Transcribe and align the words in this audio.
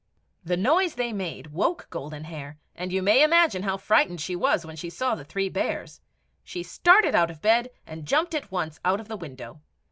]The 0.51 0.57
noise 0.57 0.95
they 0.95 1.13
made 1.13 1.53
woke 1.53 1.87
Golden 1.91 2.23
Hair, 2.23 2.57
and 2.75 2.91
you 2.91 3.03
may 3.03 3.21
imagine 3.21 3.61
how 3.61 3.77
frightened 3.77 4.19
she 4.19 4.35
was 4.35 4.65
when 4.65 4.75
she 4.75 4.89
saw 4.89 5.13
the 5.13 5.23
three 5.23 5.47
bears. 5.47 6.01
She 6.43 6.63
started 6.63 7.13
out 7.13 7.29
of 7.29 7.39
bed, 7.39 7.69
and 7.85 8.03
jumped 8.07 8.33
at 8.33 8.51
once 8.51 8.79
out 8.83 8.99
of 8.99 9.07
the 9.09 9.15
window. 9.17 9.61